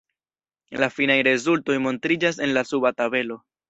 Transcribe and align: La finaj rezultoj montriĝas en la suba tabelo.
La 0.85 0.89
finaj 0.95 1.19
rezultoj 1.29 1.79
montriĝas 1.87 2.45
en 2.49 2.59
la 2.61 2.69
suba 2.75 2.99
tabelo. 3.01 3.45